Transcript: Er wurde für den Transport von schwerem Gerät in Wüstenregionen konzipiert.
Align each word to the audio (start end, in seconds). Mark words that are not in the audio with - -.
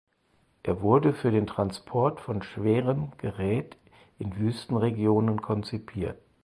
Er 0.63 0.81
wurde 0.81 1.13
für 1.13 1.29
den 1.29 1.45
Transport 1.45 2.19
von 2.21 2.41
schwerem 2.41 3.11
Gerät 3.19 3.77
in 4.17 4.35
Wüstenregionen 4.35 5.43
konzipiert. 5.43 6.19